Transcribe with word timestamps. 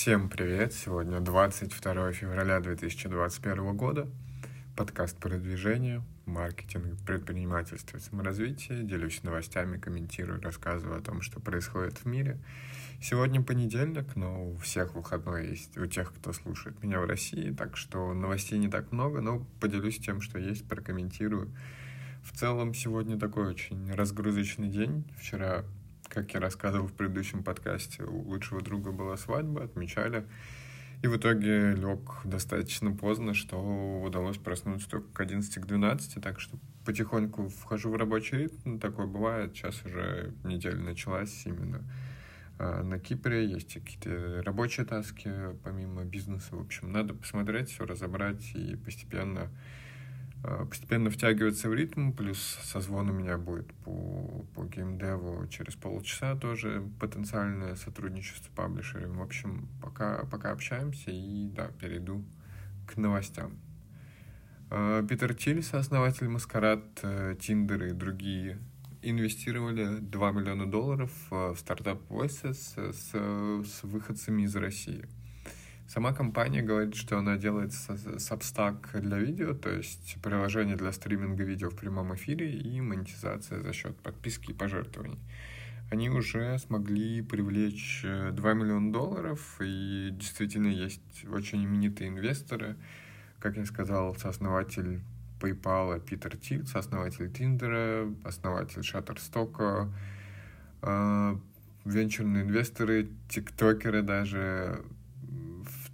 Всем 0.00 0.28
привет! 0.28 0.72
Сегодня 0.74 1.18
22 1.18 2.12
февраля 2.12 2.60
2021 2.60 3.76
года. 3.76 4.06
Подкаст 4.76 5.18
продвижения, 5.18 6.04
маркетинг, 6.24 6.96
предпринимательство 7.04 7.96
и 7.96 8.00
саморазвитие. 8.00 8.84
Делюсь 8.84 9.24
новостями, 9.24 9.76
комментирую, 9.76 10.40
рассказываю 10.40 10.98
о 10.98 11.02
том, 11.02 11.20
что 11.20 11.40
происходит 11.40 11.98
в 11.98 12.06
мире. 12.06 12.38
Сегодня 13.02 13.42
понедельник, 13.42 14.14
но 14.14 14.50
у 14.50 14.56
всех 14.58 14.94
выходной 14.94 15.48
есть, 15.48 15.76
у 15.76 15.86
тех, 15.86 16.14
кто 16.14 16.32
слушает 16.32 16.80
меня 16.80 17.00
в 17.00 17.04
России, 17.04 17.52
так 17.52 17.76
что 17.76 18.14
новостей 18.14 18.60
не 18.60 18.68
так 18.68 18.92
много, 18.92 19.20
но 19.20 19.44
поделюсь 19.58 19.98
тем, 19.98 20.20
что 20.20 20.38
есть, 20.38 20.68
прокомментирую. 20.68 21.52
В 22.22 22.38
целом, 22.38 22.72
сегодня 22.72 23.18
такой 23.18 23.48
очень 23.48 23.92
разгрузочный 23.92 24.68
день. 24.68 25.10
Вчера 25.18 25.64
как 26.08 26.34
я 26.34 26.40
рассказывал 26.40 26.86
в 26.86 26.92
предыдущем 26.92 27.42
подкасте, 27.42 28.02
у 28.02 28.22
лучшего 28.22 28.60
друга 28.60 28.92
была 28.92 29.16
свадьба, 29.16 29.64
отмечали. 29.64 30.26
И 31.00 31.06
в 31.06 31.16
итоге 31.16 31.74
лег 31.74 32.00
достаточно 32.24 32.90
поздно, 32.90 33.32
что 33.32 34.02
удалось 34.02 34.36
проснуться 34.36 34.90
только 34.90 35.12
к 35.12 35.20
11 35.20 35.54
к 35.54 35.64
12, 35.64 36.20
так 36.20 36.40
что 36.40 36.58
потихоньку 36.84 37.48
вхожу 37.48 37.90
в 37.90 37.96
рабочий 37.96 38.36
ритм. 38.36 38.78
Такое 38.80 39.06
бывает. 39.06 39.54
Сейчас 39.54 39.84
уже 39.84 40.34
неделя 40.42 40.78
началась 40.78 41.46
именно 41.46 41.84
а, 42.58 42.82
на 42.82 42.98
Кипре. 42.98 43.46
Есть 43.46 43.74
какие-то 43.74 44.42
рабочие 44.42 44.86
таски 44.86 45.30
помимо 45.62 46.04
бизнеса. 46.04 46.56
В 46.56 46.60
общем, 46.60 46.90
надо 46.90 47.14
посмотреть, 47.14 47.70
все 47.70 47.86
разобрать 47.86 48.50
и 48.54 48.74
постепенно 48.74 49.50
постепенно 50.42 51.10
втягиваться 51.10 51.68
в 51.68 51.74
ритм, 51.74 52.12
плюс 52.12 52.38
созвон 52.62 53.10
у 53.10 53.12
меня 53.12 53.38
будет 53.38 53.72
по, 53.84 54.44
по 54.54 54.64
геймдеву 54.64 55.46
через 55.48 55.74
полчаса 55.74 56.36
тоже 56.36 56.88
потенциальное 57.00 57.74
сотрудничество 57.74 58.44
с 58.44 58.54
паблишерами. 58.54 59.16
В 59.16 59.22
общем, 59.22 59.68
пока, 59.82 60.24
пока 60.30 60.52
общаемся 60.52 61.10
и, 61.10 61.48
да, 61.48 61.68
перейду 61.80 62.24
к 62.86 62.96
новостям. 62.96 63.58
Э, 64.70 65.04
Питер 65.08 65.34
Тиль, 65.34 65.62
сооснователь 65.62 66.28
Маскарад, 66.28 66.84
Тиндер 67.40 67.84
и 67.84 67.92
другие 67.92 68.58
инвестировали 69.02 69.98
2 69.98 70.32
миллиона 70.32 70.66
долларов 70.66 71.10
в 71.30 71.56
стартап 71.56 72.00
Voices 72.10 72.92
с, 72.92 73.12
с 73.12 73.82
выходцами 73.82 74.42
из 74.42 74.54
России– 74.56 75.06
Сама 75.88 76.12
компания 76.12 76.60
говорит, 76.60 76.94
что 76.94 77.16
она 77.16 77.38
делает 77.38 77.70
Substack 77.70 79.00
для 79.00 79.18
видео, 79.18 79.54
то 79.54 79.70
есть 79.70 80.18
приложение 80.22 80.76
для 80.76 80.92
стриминга 80.92 81.44
видео 81.44 81.70
в 81.70 81.76
прямом 81.76 82.14
эфире 82.14 82.52
и 82.52 82.78
монетизация 82.82 83.62
за 83.62 83.72
счет 83.72 83.96
подписки 83.96 84.50
и 84.50 84.54
пожертвований. 84.54 85.18
Они 85.90 86.10
уже 86.10 86.58
смогли 86.58 87.22
привлечь 87.22 88.02
2 88.02 88.10
э, 88.10 88.54
миллиона 88.54 88.92
долларов, 88.92 89.56
и 89.60 90.10
действительно 90.12 90.66
есть 90.66 91.24
очень 91.24 91.64
именитые 91.64 92.10
инвесторы. 92.10 92.76
Как 93.38 93.56
я 93.56 93.64
сказал, 93.64 94.14
сооснователь 94.16 95.00
PayPal 95.40 95.98
Питер 96.04 96.36
Тиль, 96.36 96.66
сооснователь 96.66 97.32
Тиндера, 97.32 98.12
основатель 98.24 98.82
Shutterstock, 98.82 99.90
э, 100.82 101.36
венчурные 101.86 102.42
инвесторы, 102.42 103.08
тиктокеры 103.30 104.02
даже, 104.02 104.84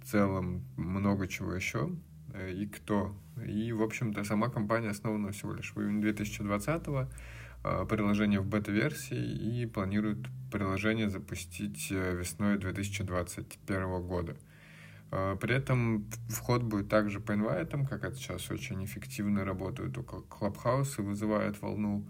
в 0.05 0.07
целом 0.07 0.63
много 0.77 1.27
чего 1.27 1.53
еще 1.53 1.89
э, 2.33 2.51
и 2.51 2.67
кто. 2.67 3.15
И, 3.43 3.71
в 3.71 3.81
общем-то, 3.81 4.23
сама 4.23 4.49
компания 4.49 4.89
основана 4.89 5.31
всего 5.31 5.53
лишь 5.53 5.73
в 5.73 5.81
июне 5.81 6.01
2020 6.01 6.87
го 6.87 7.09
а, 7.63 7.85
приложение 7.85 8.39
в 8.39 8.45
бета-версии 8.45 9.17
и 9.17 9.65
планирует 9.65 10.19
приложение 10.51 11.09
запустить 11.09 11.87
э, 11.89 12.15
весной 12.15 12.59
2021 12.59 14.01
года. 14.03 14.37
А, 15.09 15.35
при 15.37 15.55
этом 15.55 16.07
вход 16.29 16.61
будет 16.61 16.87
также 16.87 17.19
по 17.19 17.33
инвайтам, 17.33 17.87
как 17.87 18.03
это 18.03 18.15
сейчас 18.15 18.51
очень 18.51 18.85
эффективно 18.85 19.43
работают 19.43 19.97
у 19.97 20.01
Clubhouse 20.01 20.99
и 20.99 21.01
вызывает 21.01 21.59
волну 21.63 22.07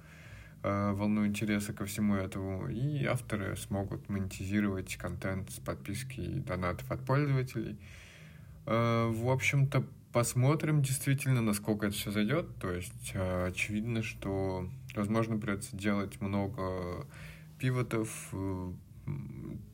волну 0.93 1.25
интереса 1.25 1.73
ко 1.73 1.85
всему 1.85 2.15
этому, 2.15 2.67
и 2.69 3.05
авторы 3.05 3.55
смогут 3.55 4.09
монетизировать 4.09 4.95
контент 4.95 5.51
с 5.51 5.59
подписки 5.59 6.19
и 6.19 6.39
донатов 6.39 6.89
от 6.91 7.05
пользователей. 7.05 7.77
Э, 8.65 9.07
в 9.09 9.29
общем-то, 9.29 9.85
посмотрим 10.11 10.81
действительно, 10.81 11.41
насколько 11.41 11.87
это 11.87 11.95
все 11.95 12.11
зайдет. 12.11 12.55
То 12.59 12.71
есть 12.71 13.11
э, 13.13 13.47
очевидно, 13.47 14.01
что, 14.01 14.69
возможно, 14.95 15.37
придется 15.37 15.75
делать 15.75 16.19
много 16.21 17.07
пивотов. 17.59 18.33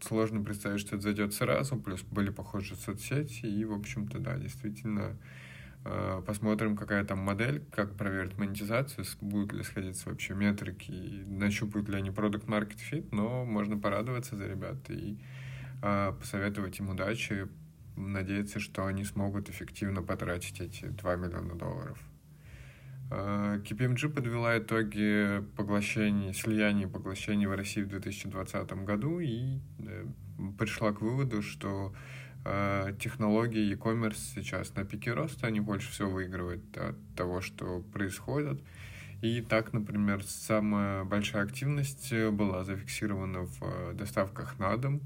Сложно 0.01 0.43
представить, 0.43 0.81
что 0.81 0.97
это 0.97 1.03
зайдет 1.03 1.33
сразу, 1.33 1.77
плюс 1.77 2.01
были 2.03 2.31
похожие 2.31 2.77
соцсети, 2.77 3.45
и, 3.45 3.63
в 3.63 3.71
общем-то, 3.71 4.19
да, 4.19 4.35
действительно, 4.35 5.01
Э, 5.01 5.15
посмотрим, 5.83 6.77
какая 6.77 7.03
там 7.03 7.19
модель, 7.19 7.63
как 7.71 7.95
проверить 7.95 8.37
монетизацию, 8.37 9.05
будут 9.19 9.53
ли 9.53 9.63
сходиться 9.63 10.09
вообще 10.09 10.35
метрики, 10.35 10.91
нащупают 11.25 11.89
ли 11.89 11.97
они 11.97 12.11
продукт 12.11 12.47
market 12.47 12.77
fit, 12.91 13.07
но 13.11 13.45
можно 13.45 13.77
порадоваться 13.77 14.35
за 14.35 14.47
ребят 14.47 14.77
и 14.89 15.19
э, 15.81 16.13
посоветовать 16.19 16.79
им 16.79 16.89
удачи, 16.89 17.47
надеяться, 17.95 18.59
что 18.59 18.85
они 18.85 19.03
смогут 19.03 19.49
эффективно 19.49 20.03
потратить 20.03 20.61
эти 20.61 20.85
2 20.85 21.15
миллиона 21.15 21.55
долларов. 21.55 21.99
KPMG 23.09 24.05
э, 24.05 24.09
подвела 24.09 24.59
итоги 24.59 25.43
поглощений, 25.57 26.33
слияний 26.33 26.83
и 26.83 26.87
поглощений 26.87 27.47
в 27.47 27.55
России 27.55 27.81
в 27.81 27.87
2020 27.87 28.71
году 28.85 29.19
и 29.19 29.59
пришла 30.57 30.93
к 30.93 31.01
выводу, 31.01 31.41
что 31.41 31.91
Э, 31.91 31.95
технологии 32.43 33.69
e-commerce 33.69 34.33
сейчас 34.35 34.73
на 34.75 34.83
пике 34.83 35.13
роста, 35.13 35.47
они 35.47 35.59
больше 35.59 35.91
всего 35.91 36.09
выигрывают 36.09 36.75
от 36.75 36.95
того, 37.15 37.41
что 37.41 37.81
происходит. 37.93 38.59
И 39.21 39.41
так, 39.41 39.71
например, 39.71 40.23
самая 40.23 41.03
большая 41.03 41.43
активность 41.43 42.11
была 42.31 42.63
зафиксирована 42.63 43.45
в 43.45 43.61
э, 43.61 43.93
доставках 43.93 44.57
на 44.57 44.75
дом 44.77 44.99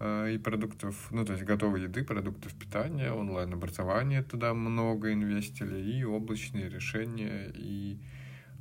э, 0.00 0.32
и 0.32 0.38
продуктов, 0.38 1.08
ну, 1.10 1.26
то 1.26 1.34
есть 1.34 1.44
готовой 1.44 1.82
еды, 1.82 2.04
продуктов 2.04 2.54
питания, 2.54 3.12
онлайн-образование 3.12 4.22
туда 4.22 4.54
много 4.54 5.12
инвестили, 5.12 5.78
и 5.78 6.04
облачные 6.04 6.70
решения, 6.70 7.52
и 7.54 8.00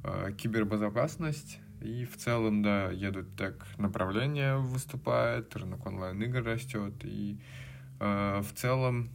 э, 0.04 0.34
кибербезопасность. 0.38 1.60
И 1.80 2.04
в 2.04 2.18
целом, 2.18 2.62
да, 2.62 2.92
едут 2.92 3.38
так 3.38 3.66
направления 3.78 4.58
выступает, 4.58 5.56
рынок 5.56 5.86
онлайн-игр 5.86 6.44
растет, 6.44 6.94
и 7.04 7.40
Э, 7.40 7.67
в 8.00 8.48
целом, 8.56 9.10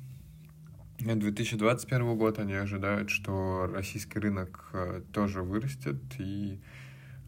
2021 1.04 2.16
год 2.16 2.38
они 2.38 2.54
ожидают, 2.54 3.10
что 3.10 3.68
российский 3.72 4.18
рынок 4.18 4.68
э, 4.72 5.02
тоже 5.12 5.42
вырастет 5.42 5.96
и 6.18 6.60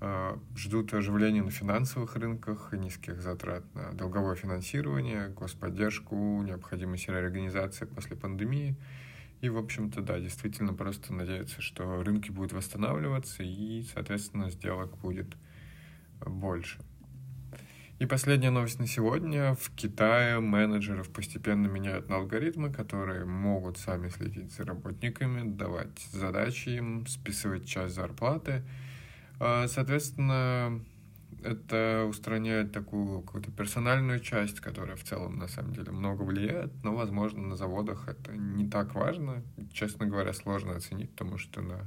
э, 0.00 0.36
ждут 0.56 0.94
оживления 0.94 1.42
на 1.42 1.50
финансовых 1.50 2.14
рынках, 2.16 2.72
низких 2.72 3.20
затрат 3.20 3.64
на 3.74 3.92
долговое 3.92 4.36
финансирование, 4.36 5.28
господдержку, 5.28 6.42
необходимость 6.42 7.08
реорганизации 7.08 7.86
после 7.86 8.16
пандемии. 8.16 8.76
И, 9.40 9.48
в 9.48 9.58
общем-то, 9.58 10.00
да, 10.00 10.20
действительно 10.20 10.72
просто 10.72 11.12
надеются, 11.12 11.60
что 11.60 12.02
рынки 12.02 12.30
будут 12.30 12.52
восстанавливаться 12.52 13.42
и, 13.42 13.82
соответственно, 13.92 14.50
сделок 14.50 14.96
будет 14.98 15.34
больше. 16.24 16.80
И 18.00 18.06
последняя 18.06 18.50
новость 18.50 18.80
на 18.80 18.88
сегодня. 18.88 19.54
В 19.54 19.70
Китае 19.70 20.40
менеджеров 20.40 21.10
постепенно 21.10 21.68
меняют 21.68 22.08
на 22.08 22.16
алгоритмы, 22.16 22.72
которые 22.72 23.24
могут 23.24 23.78
сами 23.78 24.08
следить 24.08 24.52
за 24.52 24.64
работниками, 24.64 25.48
давать 25.48 26.00
задачи 26.10 26.70
им, 26.70 27.06
списывать 27.06 27.68
часть 27.68 27.94
зарплаты. 27.94 28.64
А, 29.38 29.68
соответственно, 29.68 30.84
это 31.44 32.06
устраняет 32.10 32.72
такую 32.72 33.20
какую-то 33.20 33.52
персональную 33.52 34.18
часть, 34.18 34.58
которая 34.58 34.96
в 34.96 35.04
целом 35.04 35.38
на 35.38 35.46
самом 35.46 35.72
деле 35.72 35.92
много 35.92 36.22
влияет, 36.22 36.72
но, 36.82 36.96
возможно, 36.96 37.42
на 37.42 37.54
заводах 37.54 38.08
это 38.08 38.32
не 38.32 38.68
так 38.68 38.96
важно. 38.96 39.44
Честно 39.72 40.06
говоря, 40.06 40.32
сложно 40.32 40.74
оценить, 40.74 41.12
потому 41.12 41.38
что 41.38 41.60
на 41.60 41.86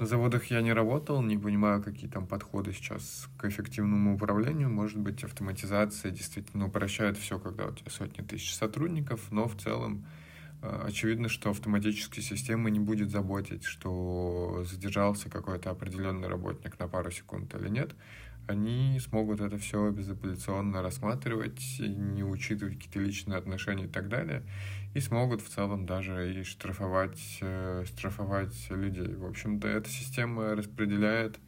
на 0.00 0.06
заводах 0.06 0.46
я 0.46 0.60
не 0.62 0.72
работал, 0.72 1.22
не 1.22 1.36
понимаю, 1.36 1.82
какие 1.82 2.08
там 2.08 2.26
подходы 2.26 2.72
сейчас 2.72 3.28
к 3.36 3.44
эффективному 3.44 4.14
управлению. 4.14 4.70
Может 4.70 4.98
быть, 4.98 5.24
автоматизация 5.24 6.12
действительно 6.12 6.66
упрощает 6.66 7.16
все, 7.16 7.38
когда 7.38 7.66
у 7.66 7.72
тебя 7.72 7.90
сотни 7.90 8.22
тысяч 8.22 8.54
сотрудников, 8.54 9.32
но 9.32 9.48
в 9.48 9.56
целом 9.56 10.06
э, 10.62 10.82
очевидно, 10.86 11.28
что 11.28 11.50
автоматическая 11.50 12.22
система 12.22 12.70
не 12.70 12.78
будет 12.78 13.10
заботить, 13.10 13.64
что 13.64 14.64
задержался 14.70 15.30
какой-то 15.30 15.70
определенный 15.70 16.28
работник 16.28 16.78
на 16.78 16.86
пару 16.86 17.10
секунд 17.10 17.54
или 17.56 17.68
нет. 17.68 17.94
Они 18.48 18.98
смогут 18.98 19.40
это 19.40 19.58
все 19.58 19.90
безапелляционно 19.90 20.82
рассматривать, 20.82 21.62
не 21.78 22.24
учитывать 22.24 22.74
какие-то 22.74 22.98
личные 22.98 23.38
отношения 23.38 23.84
и 23.84 23.88
так 23.88 24.08
далее 24.08 24.42
и 24.94 25.00
смогут 25.00 25.42
в 25.42 25.48
целом 25.48 25.86
даже 25.86 26.40
и 26.40 26.42
штрафовать, 26.42 27.38
э, 27.40 27.84
штрафовать 27.86 28.54
людей. 28.70 29.14
В 29.14 29.26
общем-то, 29.26 29.68
эта 29.68 29.88
система 29.88 30.54
распределяет, 30.54 31.38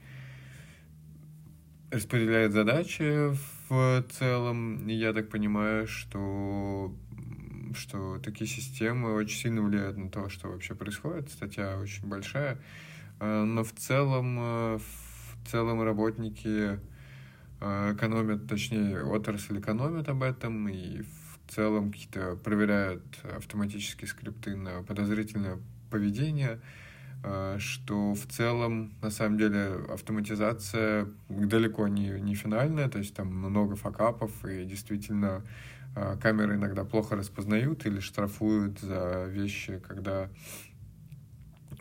распределяет 1.91 2.53
задачи, 2.53 3.35
в 3.69 4.05
целом, 4.11 4.87
я 4.87 5.13
так 5.13 5.31
понимаю, 5.31 5.87
что 5.87 6.95
что 7.73 8.19
такие 8.19 8.51
системы 8.51 9.15
очень 9.15 9.39
сильно 9.39 9.63
влияют 9.63 9.97
на 9.97 10.11
то, 10.11 10.29
что 10.29 10.49
вообще 10.49 10.75
происходит. 10.75 11.31
Статья 11.31 11.79
очень 11.79 12.05
большая. 12.05 12.59
А, 13.21 13.45
но 13.45 13.63
в 13.63 13.73
целом, 13.73 14.39
э, 14.41 14.79
в 14.79 15.10
целом 15.51 15.83
работники 15.83 16.79
э, 17.61 17.95
экономят, 17.95 18.47
точнее, 18.47 19.05
отрасль 19.05 19.59
экономит 19.59 20.09
об 20.09 20.23
этом, 20.23 20.69
и 20.69 21.03
в 21.03 21.53
целом 21.53 21.91
какие-то 21.91 22.37
проверяют 22.37 23.03
автоматические 23.37 24.09
скрипты 24.09 24.57
на 24.57 24.83
подозрительное 24.83 25.59
поведение, 25.91 26.61
э, 27.25 27.57
что 27.59 28.15
в 28.15 28.27
целом, 28.27 28.93
на 29.03 29.11
самом 29.11 29.39
деле, 29.39 29.85
автоматизация 29.89 31.09
далеко 31.29 31.89
не, 31.89 32.11
не 32.21 32.35
финальная, 32.35 32.89
то 32.89 32.99
есть 32.99 33.15
там 33.15 33.29
много 33.29 33.77
факапов, 33.77 34.45
и 34.45 34.65
действительно 34.65 35.43
камеры 36.23 36.55
иногда 36.55 36.85
плохо 36.85 37.17
распознают 37.17 37.85
или 37.85 37.99
штрафуют 37.99 38.79
за 38.79 39.25
вещи, 39.25 39.83
когда 39.89 40.29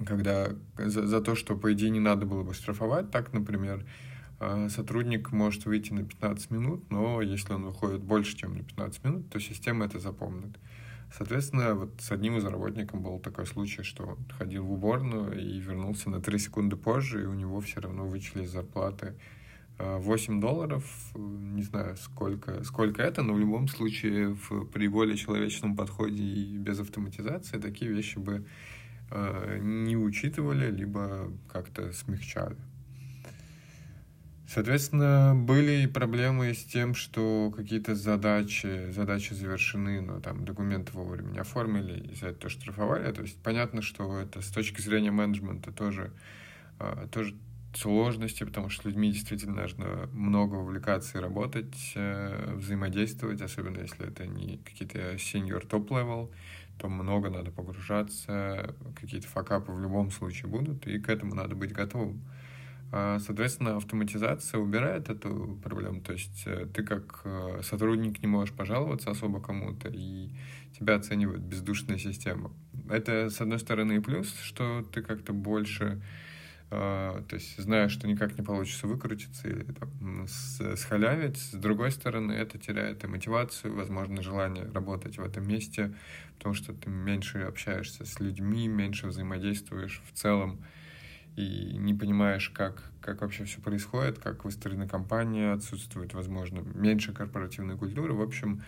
когда 0.06 0.50
за, 0.78 1.08
за 1.08 1.22
то, 1.22 1.36
что, 1.36 1.56
по 1.56 1.74
идее, 1.74 1.90
не 1.90 2.00
надо 2.00 2.26
было 2.26 2.44
бы 2.44 2.54
штрафовать, 2.54 3.12
так, 3.12 3.34
например, 3.34 3.86
э, 4.40 4.70
сотрудник 4.70 5.32
может 5.32 5.66
выйти 5.66 5.94
на 5.94 6.04
15 6.04 6.52
минут, 6.52 6.90
но 6.90 7.22
если 7.22 7.54
он 7.54 7.66
выходит 7.66 8.02
больше, 8.02 8.36
чем 8.36 8.56
на 8.56 8.64
15 8.64 9.04
минут, 9.04 9.30
то 9.30 9.40
система 9.40 9.86
это 9.86 10.00
запомнит. 10.00 10.58
Соответственно, 11.12 11.74
вот 11.74 11.90
с 12.00 12.12
одним 12.12 12.38
из 12.38 12.46
работников 12.46 13.02
был 13.02 13.20
такой 13.20 13.48
случай, 13.48 13.82
что 13.82 14.06
он 14.06 14.18
ходил 14.38 14.64
в 14.64 14.72
уборную 14.72 15.40
и 15.40 15.60
вернулся 15.60 16.10
на 16.10 16.22
3 16.22 16.38
секунды 16.38 16.76
позже, 16.76 17.24
и 17.24 17.26
у 17.26 17.34
него 17.34 17.60
все 17.62 17.82
равно 17.82 18.06
вычли 18.06 18.44
из 18.44 18.52
зарплаты 18.52 19.16
8 19.80 20.38
э, 20.38 20.42
долларов, 20.42 20.84
не 21.16 21.64
знаю, 21.64 21.96
сколько, 21.98 22.64
сколько 22.64 23.02
это, 23.02 23.24
но 23.24 23.34
в 23.34 23.40
любом 23.40 23.68
случае 23.68 24.36
в, 24.36 24.66
при 24.66 24.88
более 24.88 25.18
человечном 25.18 25.76
подходе 25.76 26.22
и 26.22 26.58
без 26.58 26.80
автоматизации 26.80 27.58
такие 27.58 27.92
вещи 27.92 28.20
бы 28.20 28.46
не 29.12 29.98
учитывали, 29.98 30.72
либо 30.72 31.32
как-то 31.52 31.92
смягчали. 31.94 32.58
Соответственно, 34.52 35.36
были 35.36 35.84
и 35.84 35.88
проблемы 35.88 36.56
с 36.56 36.64
тем, 36.64 36.96
что 36.96 37.54
какие-то 37.56 37.94
задачи, 37.94 38.90
задачи 38.90 39.34
завершены, 39.34 40.02
но 40.02 40.20
там 40.22 40.44
документы 40.44 40.92
вовремя 40.94 41.30
не 41.30 41.38
оформили, 41.38 42.00
и 42.00 42.16
за 42.16 42.30
это 42.30 42.50
штрафовали. 42.50 43.12
То 43.12 43.22
есть 43.22 43.40
понятно, 43.44 43.84
что 43.84 44.20
это 44.20 44.42
с 44.42 44.48
точки 44.48 44.82
зрения 44.82 45.12
менеджмента 45.12 45.72
тоже, 45.72 46.12
э, 46.80 47.08
тоже 47.12 47.36
сложности, 47.76 48.44
потому 48.44 48.70
что 48.70 48.82
с 48.82 48.86
людьми 48.86 49.12
действительно 49.12 49.62
нужно 49.62 50.10
много 50.14 50.56
увлекаться 50.56 51.20
и 51.20 51.22
работать, 51.22 51.92
э, 51.94 52.56
взаимодействовать, 52.56 53.42
особенно 53.42 53.82
если 53.82 54.08
это 54.08 54.26
не 54.26 54.58
какие-то 54.58 55.14
senior 55.14 55.64
top-level, 55.68 56.32
то 56.80 56.88
много 56.90 57.30
надо 57.30 57.52
погружаться, 57.52 58.76
какие-то 58.96 59.28
факапы 59.28 59.72
в 59.72 59.82
любом 59.82 60.12
случае 60.12 60.50
будут, 60.50 60.88
и 60.88 61.00
к 61.00 61.10
этому 61.10 61.36
надо 61.36 61.56
быть 61.56 61.74
готовым. 61.74 62.22
А, 62.92 63.20
соответственно, 63.20 63.76
автоматизация 63.76 64.60
убирает 64.60 65.10
эту 65.10 65.60
проблему. 65.64 66.02
То 66.02 66.14
есть 66.14 66.44
э, 66.48 66.66
ты 66.74 66.84
как 66.84 67.22
э, 67.24 67.62
сотрудник 67.64 68.22
не 68.22 68.28
можешь 68.28 68.56
пожаловаться 68.56 69.12
особо 69.12 69.40
кому-то, 69.40 69.90
и 69.90 70.32
тебя 70.78 70.96
оценивает 70.96 71.42
бездушная 71.42 72.00
система. 72.00 72.52
Это, 72.90 73.30
с 73.30 73.40
одной 73.42 73.60
стороны, 73.60 73.98
и 73.98 74.00
плюс, 74.00 74.34
что 74.42 74.84
ты 74.92 75.04
как-то 75.04 75.34
больше 75.34 76.02
то 76.70 77.26
есть 77.32 77.58
знаешь, 77.58 77.92
что 77.92 78.08
никак 78.08 78.38
не 78.38 78.44
получится 78.44 78.88
выкрутиться 78.88 79.48
или 79.48 79.64
там, 79.64 80.28
схалявить. 80.28 81.38
С 81.38 81.54
другой 81.54 81.92
стороны, 81.92 82.34
это 82.34 82.58
теряет 82.58 83.04
и 83.04 83.08
мотивацию, 83.08 83.76
возможно, 83.76 84.22
желание 84.22 84.66
работать 84.72 85.18
в 85.18 85.24
этом 85.24 85.48
месте, 85.48 85.96
потому 86.38 86.54
что 86.54 86.74
ты 86.74 86.90
меньше 86.90 87.40
общаешься 87.40 88.06
с 88.06 88.20
людьми, 88.20 88.68
меньше 88.68 89.08
взаимодействуешь 89.08 90.02
в 90.06 90.16
целом 90.16 90.64
и 91.36 91.78
не 91.78 91.94
понимаешь, 91.94 92.50
как, 92.50 92.84
как 93.02 93.22
вообще 93.22 93.46
все 93.46 93.62
происходит, 93.62 94.20
как 94.20 94.46
выстроена 94.46 94.88
компания, 94.88 95.54
отсутствует, 95.54 96.14
возможно, 96.14 96.60
меньше 96.60 97.14
корпоративной 97.14 97.78
культуры. 97.78 98.14
В 98.14 98.22
общем, 98.22 98.62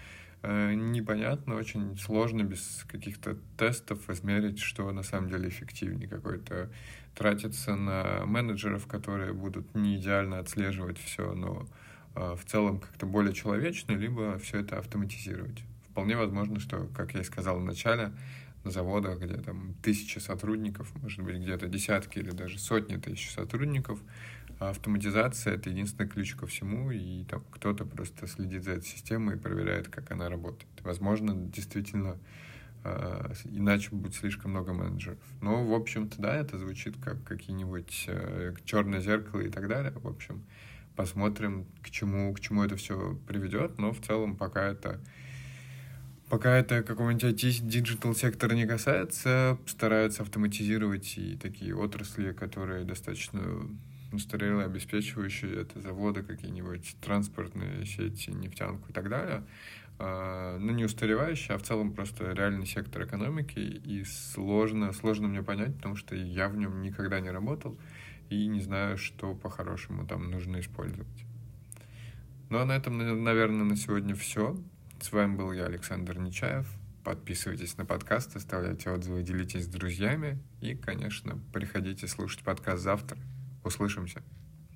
непонятно, 0.44 1.56
очень 1.56 1.98
сложно 1.98 2.44
без 2.44 2.86
каких-то 2.88 3.38
тестов 3.58 4.10
измерить, 4.10 4.60
что 4.60 4.92
на 4.92 5.04
самом 5.04 5.30
деле 5.30 5.50
эффективнее. 5.50 6.08
Какой-то 6.08 6.72
тратиться 7.16 7.76
на 7.76 8.26
менеджеров, 8.26 8.88
которые 8.88 9.34
будут 9.34 9.76
не 9.76 9.98
идеально 9.98 10.40
отслеживать 10.40 10.98
все, 10.98 11.34
но 11.34 11.68
э, 12.16 12.36
в 12.36 12.46
целом 12.46 12.80
как-то 12.80 13.06
более 13.06 13.34
человечно, 13.34 13.92
либо 13.94 14.38
все 14.40 14.60
это 14.60 14.80
автоматизировать. 14.80 15.64
Вполне 15.90 16.16
возможно, 16.16 16.60
что, 16.60 16.88
как 16.96 17.14
я 17.14 17.22
и 17.22 17.24
сказал 17.24 17.60
в 17.60 17.64
начале, 17.64 18.14
на 18.64 18.72
заводах, 18.72 19.20
где 19.20 19.36
там 19.38 19.74
тысячи 19.82 20.20
сотрудников, 20.20 20.92
может 21.02 21.22
быть, 21.24 21.38
где-то 21.38 21.68
десятки 21.68 22.20
или 22.20 22.32
даже 22.32 22.60
сотни 22.60 22.98
тысяч 22.98 23.32
сотрудников, 23.32 24.00
автоматизация— 24.70 25.54
это 25.56 25.70
единственный 25.70 26.08
ключ 26.08 26.36
ко 26.36 26.46
всему, 26.46 26.92
и 26.92 27.24
там 27.26 27.44
кто-то 27.52 27.86
просто 27.86 28.28
следит 28.28 28.64
за 28.64 28.74
этой 28.74 28.86
системой 28.86 29.36
и 29.36 29.40
проверяет, 29.40 29.88
как 29.88 30.12
она 30.12 30.30
работает. 30.30 30.70
Возможно, 30.84 31.34
действительно, 31.36 32.18
э, 32.84 33.34
иначе 33.46 33.90
будет 33.92 34.14
слишком 34.14 34.52
много 34.52 34.74
менеджеров. 34.74 35.20
Но, 35.42 35.66
в 35.66 35.74
общем-то, 35.74 36.22
да, 36.22 36.36
это 36.36 36.58
звучит 36.58 36.96
как 36.98 37.24
какие-нибудь 37.24 38.06
э, 38.08 38.54
черное 38.66 39.02
зеркало 39.02 39.42
и 39.42 39.50
так 39.50 39.68
далее. 39.68 39.94
В 39.96 40.08
общем, 40.08 40.44
посмотрим, 40.96 41.66
к 41.82 41.90
чему, 41.90 42.34
к 42.34 42.40
чему 42.40 42.64
это 42.64 42.76
все 42.76 43.20
приведет, 43.28 43.80
но 43.80 43.92
в 43.92 44.02
целом 44.02 44.36
пока 44.36 44.64
это 44.64 45.00
Пока 46.32 46.56
это 46.58 46.82
какого-нибудь 46.82 47.36
digital 47.36 48.16
сектора 48.16 48.54
не 48.54 48.66
касается, 48.66 49.58
стараются 49.66 50.24
автоматизировать 50.24 51.18
и 51.18 51.36
такие 51.36 51.76
отрасли, 51.76 52.32
которые 52.32 52.86
достаточно 52.86 53.68
устарелые, 54.12 54.66
обеспечивающие 54.66 55.62
это 55.62 55.80
заводы, 55.80 56.24
какие-нибудь 56.24 56.96
транспортные 57.02 57.86
сети, 57.86 58.32
нефтянку 58.32 58.90
и 58.90 58.94
так 58.94 59.10
далее. 59.10 59.44
А, 60.00 60.58
ну, 60.58 60.72
не 60.72 60.84
устаревающие, 60.84 61.56
а 61.56 61.58
в 61.58 61.64
целом 61.64 61.94
просто 61.94 62.32
реальный 62.32 62.66
сектор 62.66 63.04
экономики. 63.04 63.60
И 63.60 64.04
сложно, 64.04 64.94
сложно 64.94 65.28
мне 65.28 65.44
понять, 65.44 65.76
потому 65.76 65.96
что 65.96 66.16
я 66.16 66.50
в 66.50 66.58
нем 66.58 66.82
никогда 66.82 67.20
не 67.20 67.30
работал 67.30 67.78
и 68.30 68.48
не 68.48 68.62
знаю, 68.62 68.98
что 68.98 69.36
по-хорошему 69.36 70.08
там 70.08 70.32
нужно 70.32 70.60
использовать. 70.60 71.26
Ну, 72.50 72.58
а 72.58 72.66
на 72.66 72.74
этом, 72.74 72.98
наверное, 73.24 73.64
на 73.64 73.76
сегодня 73.76 74.16
все. 74.16 74.58
С 75.00 75.12
вами 75.12 75.36
был 75.36 75.52
я, 75.52 75.66
Александр 75.66 76.18
Нечаев. 76.18 76.68
Подписывайтесь 77.04 77.78
на 77.78 77.86
подкаст, 77.86 78.36
оставляйте 78.36 78.90
отзывы, 78.90 79.24
делитесь 79.24 79.66
с 79.66 79.68
друзьями. 79.68 80.40
И, 80.62 80.76
конечно, 80.76 81.40
приходите 81.54 82.08
слушать 82.08 82.44
подкаст 82.44 82.84
завтра. 82.84 83.18
Услышимся. 83.64 84.24